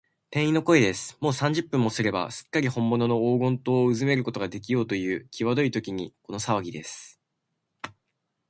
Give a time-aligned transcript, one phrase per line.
[0.31, 1.15] 店員の声です。
[1.19, 7.19] もう三十分もすれば、すっかりほんものの黄金塔をうずめることができようという、きわどいときに、このさわぎです。